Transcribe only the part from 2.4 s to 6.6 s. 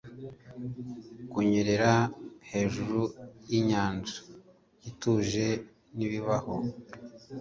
hejuru y inyanja ituje.nibibaho